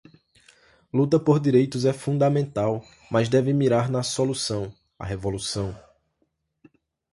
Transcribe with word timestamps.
Luta 0.91 1.19
por 1.19 1.39
direitos 1.39 1.85
é 1.85 1.93
fundamental, 1.93 2.83
mas 3.11 3.29
deve 3.29 3.53
mirar 3.53 3.87
na 3.87 4.01
solução, 4.01 4.73
a 4.97 5.05
revolução 5.05 5.77